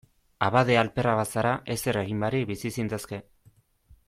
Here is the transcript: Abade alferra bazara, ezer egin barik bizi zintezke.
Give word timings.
Abade 0.45 0.77
alferra 0.83 1.13
bazara, 1.19 1.53
ezer 1.75 2.01
egin 2.05 2.27
barik 2.27 2.51
bizi 2.53 2.73
zintezke. 2.81 3.25